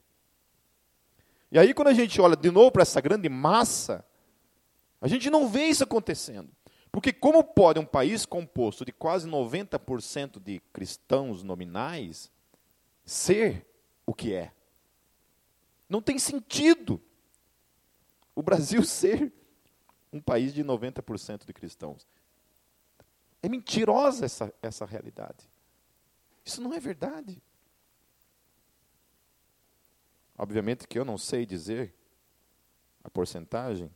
[1.50, 4.04] E aí, quando a gente olha de novo para essa grande massa,
[5.00, 6.50] a gente não vê isso acontecendo.
[6.90, 12.30] Porque, como pode um país composto de quase 90% de cristãos nominais
[13.04, 13.66] ser
[14.04, 14.52] o que é?
[15.88, 17.00] Não tem sentido
[18.34, 19.32] o Brasil ser
[20.12, 22.06] um país de 90% de cristãos.
[23.42, 25.48] É mentirosa essa, essa realidade.
[26.44, 27.42] Isso não é verdade.
[30.38, 31.94] Obviamente que eu não sei dizer
[33.02, 33.90] a porcentagem,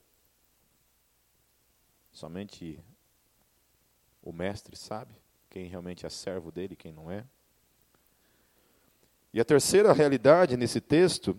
[2.12, 2.82] somente
[4.22, 5.14] o mestre sabe
[5.48, 7.26] quem realmente é servo dele e quem não é.
[9.32, 11.36] E a terceira realidade nesse texto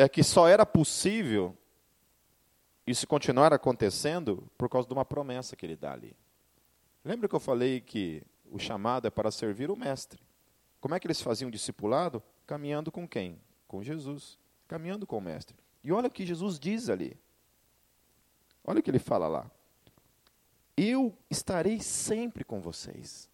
[0.00, 1.54] é que só era possível
[2.86, 6.16] isso continuar acontecendo por causa de uma promessa que ele dá ali.
[7.04, 10.18] Lembra que eu falei que o chamado é para servir o mestre?
[10.80, 12.22] Como é que eles faziam discipulado?
[12.46, 13.38] Caminhando com quem?
[13.68, 15.54] Com Jesus, caminhando com o mestre.
[15.84, 17.14] E olha o que Jesus diz ali.
[18.64, 19.50] Olha o que ele fala lá.
[20.76, 23.28] Eu estarei sempre com vocês.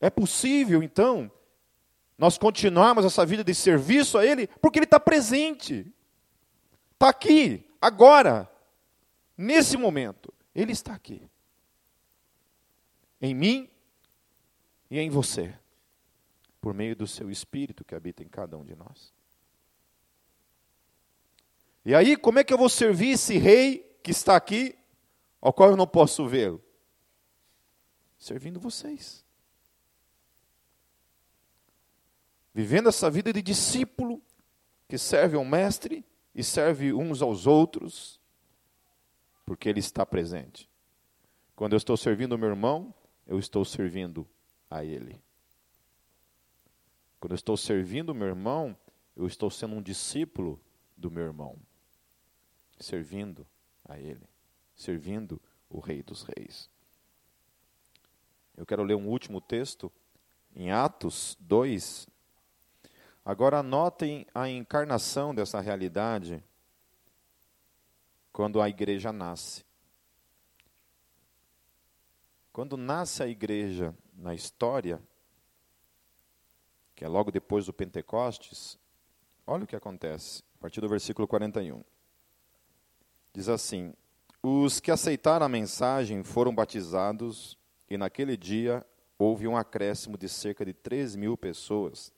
[0.00, 1.30] É possível, então,
[2.20, 5.90] nós continuarmos essa vida de serviço a Ele, porque Ele está presente.
[6.92, 8.46] Está aqui, agora,
[9.38, 10.30] nesse momento.
[10.54, 11.26] Ele está aqui.
[13.22, 13.70] Em mim
[14.90, 15.54] e em você.
[16.60, 19.14] Por meio do seu Espírito que habita em cada um de nós.
[21.86, 24.76] E aí, como é que eu vou servir esse rei que está aqui,
[25.40, 26.62] ao qual eu não posso vê-lo?
[28.18, 29.24] Servindo vocês.
[32.52, 34.22] Vivendo essa vida de discípulo,
[34.88, 38.20] que serve ao mestre e serve uns aos outros,
[39.46, 40.68] porque ele está presente.
[41.54, 42.94] Quando eu estou servindo o meu irmão,
[43.26, 44.28] eu estou servindo
[44.68, 45.22] a ele.
[47.20, 48.76] Quando eu estou servindo o meu irmão,
[49.14, 50.60] eu estou sendo um discípulo
[50.96, 51.58] do meu irmão
[52.80, 53.46] servindo
[53.84, 54.26] a Ele,
[54.74, 56.68] servindo o Rei dos Reis.
[58.56, 59.92] Eu quero ler um último texto,
[60.54, 62.08] em Atos 2.
[63.24, 66.42] Agora anotem a encarnação dessa realidade
[68.32, 69.64] quando a igreja nasce.
[72.52, 75.00] Quando nasce a igreja na história,
[76.94, 78.78] que é logo depois do Pentecostes,
[79.46, 81.82] olha o que acontece, a partir do versículo 41.
[83.32, 83.94] Diz assim:
[84.42, 87.56] Os que aceitaram a mensagem foram batizados,
[87.88, 88.84] e naquele dia
[89.18, 92.12] houve um acréscimo de cerca de 3 mil pessoas.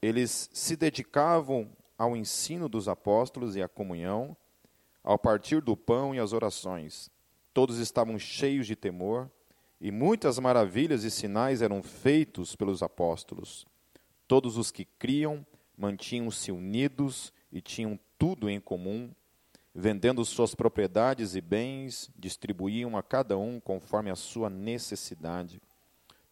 [0.00, 4.36] Eles se dedicavam ao ensino dos apóstolos e à comunhão,
[5.02, 7.10] ao partir do pão e às orações.
[7.52, 9.30] Todos estavam cheios de temor,
[9.80, 13.66] e muitas maravilhas e sinais eram feitos pelos apóstolos.
[14.26, 19.10] Todos os que criam mantinham-se unidos e tinham tudo em comum
[19.78, 25.62] vendendo suas propriedades e bens, distribuíam a cada um conforme a sua necessidade.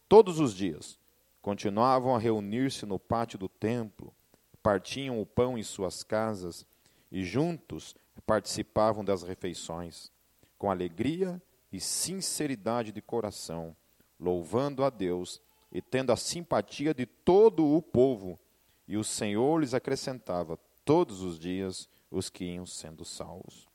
[0.09, 0.99] Todos os dias
[1.47, 4.13] continuavam a reunir-se no pátio do templo,
[4.61, 6.65] partiam o pão em suas casas
[7.09, 10.11] e juntos participavam das refeições,
[10.57, 13.73] com alegria e sinceridade de coração,
[14.19, 18.37] louvando a Deus e tendo a simpatia de todo o povo.
[18.85, 23.69] E o Senhor lhes acrescentava todos os dias os que iam sendo salvos.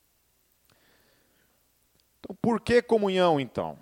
[2.19, 3.79] Então, por que comunhão, então?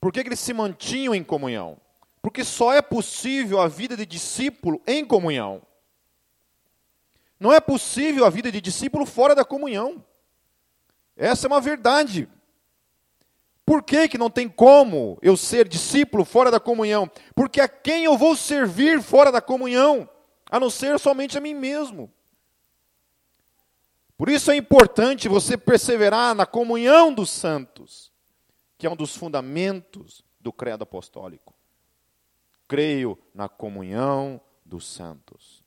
[0.00, 1.80] Por que, que eles se mantinham em comunhão?
[2.28, 5.62] Porque só é possível a vida de discípulo em comunhão.
[7.40, 10.04] Não é possível a vida de discípulo fora da comunhão.
[11.16, 12.28] Essa é uma verdade.
[13.64, 17.10] Por que, que não tem como eu ser discípulo fora da comunhão?
[17.34, 20.06] Porque a quem eu vou servir fora da comunhão?
[20.50, 22.12] A não ser somente a mim mesmo.
[24.18, 28.12] Por isso é importante você perseverar na comunhão dos santos,
[28.76, 31.57] que é um dos fundamentos do credo apostólico.
[32.68, 35.64] Creio na comunhão dos santos.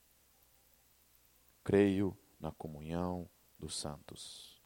[1.64, 3.28] Creio na comunhão
[3.60, 4.62] dos santos.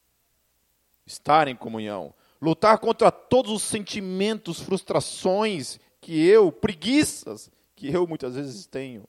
[1.06, 8.36] Estar em comunhão, lutar contra todos os sentimentos, frustrações que eu, preguiças que eu muitas
[8.36, 9.08] vezes tenho.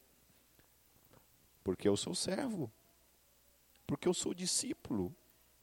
[1.64, 2.70] Porque eu sou servo.
[3.86, 5.14] Porque eu sou discípulo.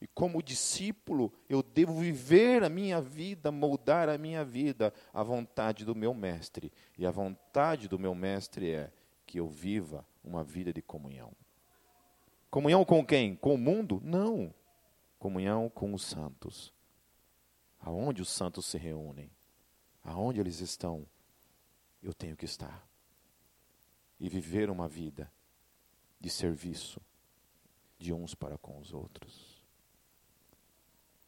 [0.04, 5.82] E como discípulo, eu devo viver a minha vida, moldar a minha vida à vontade
[5.82, 6.70] do meu mestre.
[6.98, 8.92] E a vontade do meu mestre é
[9.26, 11.32] que eu viva uma vida de comunhão.
[12.50, 13.34] Comunhão com quem?
[13.34, 13.98] Com o mundo?
[14.04, 14.54] Não.
[15.18, 16.70] Comunhão com os santos.
[17.80, 19.30] Aonde os santos se reúnem,
[20.02, 21.06] aonde eles estão,
[22.02, 22.86] eu tenho que estar.
[24.20, 25.32] E viver uma vida
[26.20, 27.00] de serviço
[27.98, 29.53] de uns para com os outros.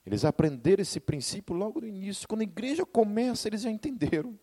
[0.07, 2.28] Eles aprenderam esse princípio logo no início.
[2.28, 4.38] Quando a igreja começa, eles já entenderam.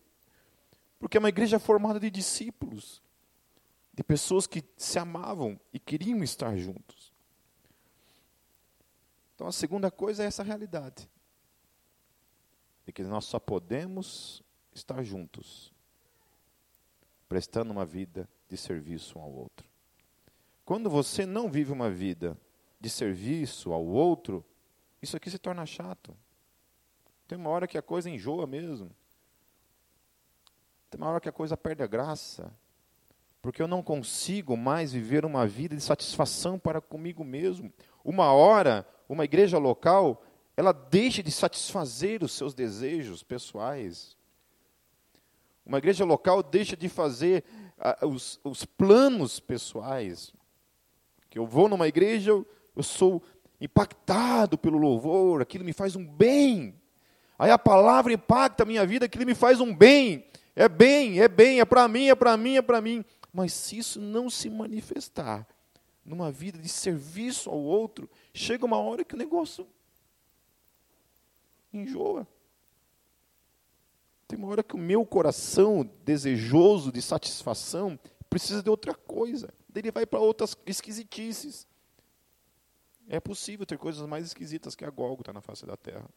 [0.99, 3.01] Porque é uma igreja formada de discípulos,
[3.93, 7.13] de pessoas que se amavam e queriam estar juntos.
[9.33, 11.09] Então a segunda coisa é essa realidade.
[12.85, 14.43] De que nós só podemos
[14.73, 15.73] estar juntos,
[17.29, 19.65] prestando uma vida de serviço um ao outro.
[20.65, 22.37] Quando você não vive uma vida
[22.81, 24.45] de serviço ao outro,
[25.03, 26.15] isso aqui se torna chato.
[27.27, 28.89] Tem uma hora que a coisa enjoa mesmo.
[30.89, 32.51] Tem uma hora que a coisa perde a graça.
[33.41, 37.73] porque eu não consigo mais viver uma vida de satisfação para comigo mesmo.
[38.01, 40.23] Uma hora, uma igreja local,
[40.55, 44.15] ela deixa de satisfazer os seus desejos pessoais.
[45.65, 47.43] Uma igreja local deixa de fazer
[48.01, 50.33] os, os, planos pessoais.
[51.29, 53.21] Que eu vou numa igreja, eu sou
[53.63, 56.75] impactado pelo louvor, aquilo me faz um bem.
[57.39, 60.25] Aí a palavra impacta a minha vida, aquilo me faz um bem.
[60.53, 63.05] É bem, é bem, é para mim, é para mim, é para mim.
[63.31, 65.47] Mas se isso não se manifestar
[66.05, 69.65] numa vida de serviço ao outro, chega uma hora que o negócio
[71.73, 72.27] enjoa.
[74.27, 77.97] Tem uma hora que o meu coração desejoso de satisfação
[78.29, 79.53] precisa de outra coisa.
[79.73, 81.65] Ele vai para outras esquisitices.
[83.07, 86.09] É possível ter coisas mais esquisitas que a Gólgota na face da terra.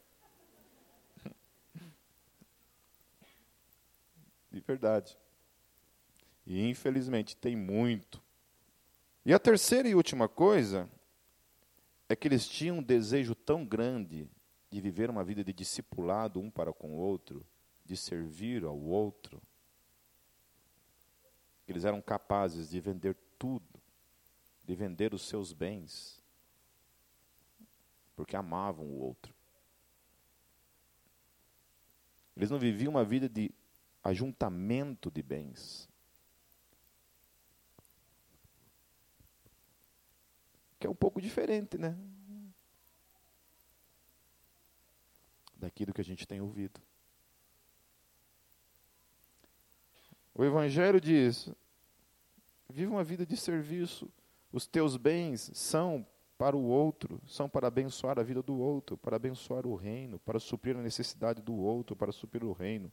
[4.51, 5.17] De verdade.
[6.47, 8.23] E infelizmente tem muito.
[9.25, 10.89] E a terceira e última coisa
[12.09, 14.31] é que eles tinham um desejo tão grande
[14.71, 17.45] de viver uma vida de discipulado um para com o outro,
[17.85, 19.43] de servir ao outro,
[21.65, 23.81] que eles eram capazes de vender tudo,
[24.65, 26.23] de vender os seus bens,
[28.17, 29.33] porque amavam o outro.
[32.35, 33.51] Eles não viviam uma vida de
[34.03, 35.89] ajuntamento de bens,
[40.79, 41.97] que é um pouco diferente, né?
[45.57, 46.81] Daquilo que a gente tem ouvido.
[50.35, 51.51] O Evangelho diz:
[52.69, 54.11] viva uma vida de serviço.
[54.53, 56.07] Os teus bens são
[56.39, 60.39] para o outro, são para abençoar a vida do outro, para abençoar o reino, para
[60.39, 62.93] suprir a necessidade do outro, para suprir o reino.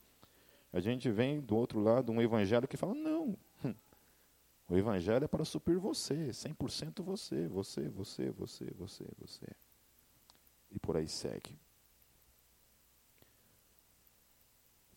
[0.71, 3.37] A gente vem do outro lado um evangelho que fala: não,
[4.67, 9.47] o Evangelho é para suprir você, 100% você, você, você, você, você, você.
[10.71, 11.59] E por aí segue.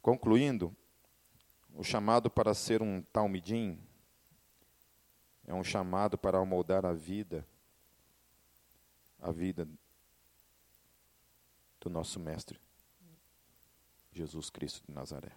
[0.01, 0.75] Concluindo,
[1.75, 3.79] o chamado para ser um talmidim
[5.47, 7.47] é um chamado para amoldar a vida,
[9.27, 9.69] a vida
[11.81, 12.61] do nosso Mestre,
[14.13, 15.33] Jesus Cristo de Nazaré.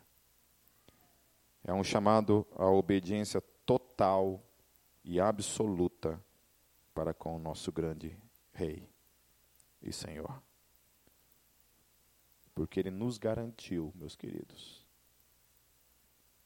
[1.63, 4.43] É um chamado à obediência total
[5.03, 6.23] e absoluta
[6.93, 8.15] para com o nosso grande
[8.53, 8.87] Rei
[9.81, 10.39] e Senhor.
[12.53, 14.85] Porque Ele nos garantiu, meus queridos.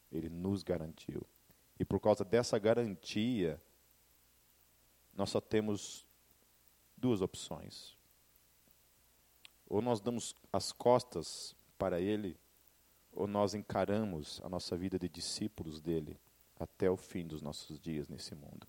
[0.09, 1.27] Ele nos garantiu.
[1.77, 3.61] E por causa dessa garantia,
[5.13, 6.07] nós só temos
[7.03, 7.97] duas opções.
[9.67, 12.39] Ou nós damos as costas para Ele,
[13.11, 16.17] ou nós encaramos a nossa vida de discípulos dele
[16.57, 18.65] até o fim dos nossos dias nesse mundo.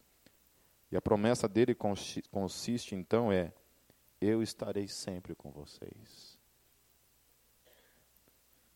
[0.90, 3.52] E a promessa dele consiste, então é:
[4.20, 6.36] eu estarei sempre com vocês.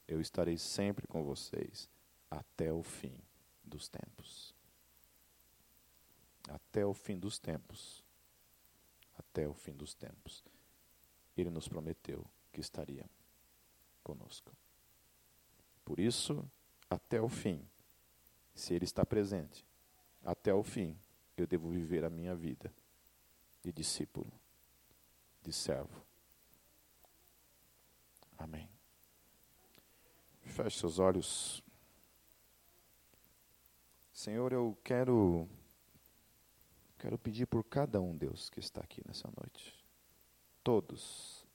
[0.06, 1.88] Eu estarei sempre com vocês
[2.30, 3.18] até o fim
[3.64, 4.54] dos tempos.
[6.48, 8.07] Até o fim dos tempos.
[9.30, 10.44] Até o fim dos tempos.
[11.36, 13.08] Ele nos prometeu que estaria
[14.02, 14.52] conosco.
[15.84, 16.44] Por isso,
[16.90, 17.66] até o fim,
[18.54, 19.64] se Ele está presente
[20.24, 20.98] até o fim,
[21.36, 22.72] eu devo viver a minha vida
[23.62, 24.30] de discípulo,
[25.42, 26.04] de servo.
[28.36, 28.68] Amém.
[30.42, 31.62] Feche seus olhos.
[34.12, 35.48] Senhor, eu quero
[36.98, 39.74] quero pedir por cada um, Deus, que está aqui nessa noite.
[40.62, 41.46] Todos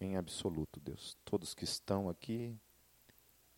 [0.00, 2.58] em absoluto, Deus, todos que estão aqui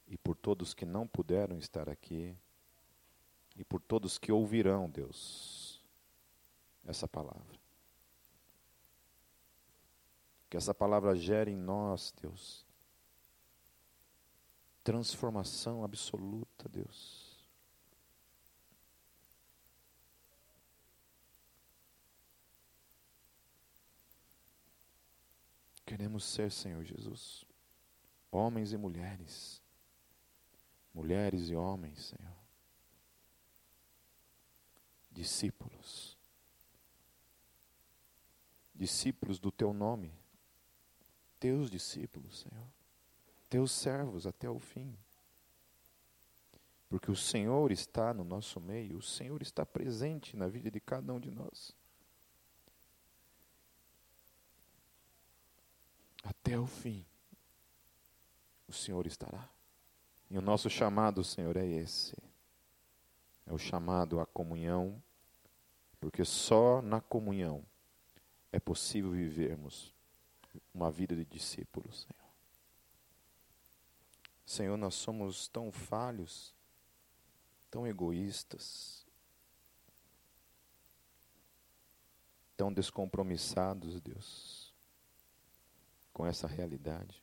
[0.07, 2.37] e por todos que não puderam estar aqui,
[3.57, 5.83] e por todos que ouvirão, Deus,
[6.85, 7.59] essa palavra.
[10.51, 12.67] Que essa palavra gere em nós, Deus,
[14.83, 17.24] transformação absoluta, Deus.
[25.95, 27.45] Queremos ser, Senhor Jesus,
[28.29, 29.63] homens e mulheres.
[30.93, 32.37] Mulheres e homens, Senhor,
[35.09, 36.19] discípulos,
[38.75, 40.13] discípulos do teu nome,
[41.39, 42.67] teus discípulos, Senhor,
[43.49, 44.99] teus servos até o fim.
[46.89, 51.13] Porque o Senhor está no nosso meio, o Senhor está presente na vida de cada
[51.13, 51.73] um de nós.
[56.25, 57.05] Até o fim,
[58.67, 59.49] o Senhor estará.
[60.31, 62.17] E o nosso chamado, Senhor, é esse.
[63.47, 65.01] é o chamado à comunhão,
[66.01, 67.63] porque só na comunhão
[68.51, 69.93] é possível vivermos
[70.73, 72.25] uma vida de discípulos, Senhor.
[74.47, 76.55] Senhor, nós somos tão falhos,
[77.71, 79.05] tão egoístas,
[82.57, 84.64] tão descompromissados, Deus,
[86.15, 87.21] com essa realidade.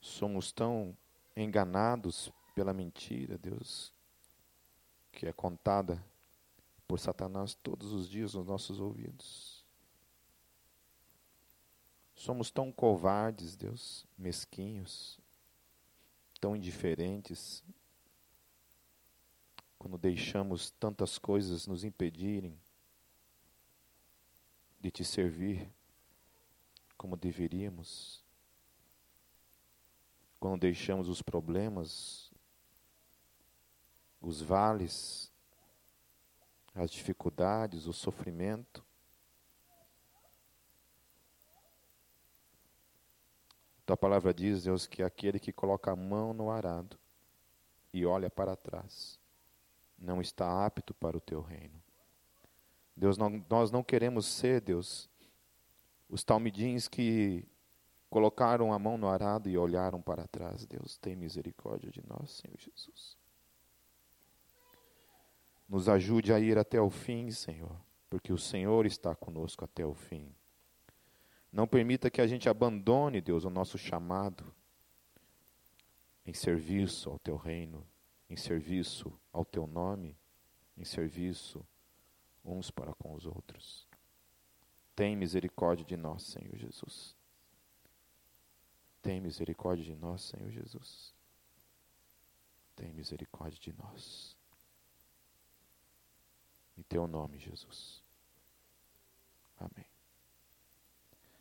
[0.00, 0.96] Somos tão
[1.36, 3.92] enganados pela mentira, Deus,
[5.12, 6.02] que é contada
[6.88, 9.62] por Satanás todos os dias nos nossos ouvidos.
[12.14, 15.20] Somos tão covardes, Deus, mesquinhos,
[16.40, 17.62] tão indiferentes,
[19.78, 22.58] quando deixamos tantas coisas nos impedirem
[24.88, 25.70] de te servir
[26.96, 28.24] como deveríamos,
[30.40, 32.32] quando deixamos os problemas,
[34.18, 35.30] os vales,
[36.74, 38.82] as dificuldades, o sofrimento.
[43.84, 46.98] Tua palavra diz, Deus, que aquele que coloca a mão no arado
[47.92, 49.20] e olha para trás
[49.98, 51.87] não está apto para o teu reino.
[52.98, 55.08] Deus, não, nós não queremos ser, Deus,
[56.08, 57.46] os talmidins que
[58.10, 60.66] colocaram a mão no arado e olharam para trás.
[60.66, 63.16] Deus, tem misericórdia de nós, Senhor Jesus.
[65.68, 67.76] Nos ajude a ir até o fim, Senhor,
[68.10, 70.34] porque o Senhor está conosco até o fim.
[71.52, 74.52] Não permita que a gente abandone, Deus, o nosso chamado
[76.26, 77.86] em serviço ao teu reino,
[78.28, 80.18] em serviço ao teu nome,
[80.76, 81.64] em serviço
[82.44, 83.86] uns para com os outros.
[84.94, 87.16] Tem misericórdia de nós, Senhor Jesus.
[89.00, 91.14] Tem misericórdia de nós, Senhor Jesus.
[92.74, 94.36] Tem misericórdia de nós.
[96.76, 98.02] Em teu nome, Jesus.
[99.58, 99.87] Amém.